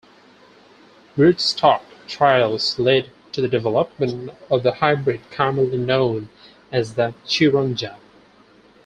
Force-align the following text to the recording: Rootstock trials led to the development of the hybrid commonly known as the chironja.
Rootstock 1.15 1.83
trials 2.07 2.79
led 2.79 3.11
to 3.33 3.39
the 3.41 3.47
development 3.47 4.31
of 4.49 4.63
the 4.63 4.71
hybrid 4.71 5.21
commonly 5.29 5.77
known 5.77 6.29
as 6.71 6.95
the 6.95 7.13
chironja. 7.27 7.97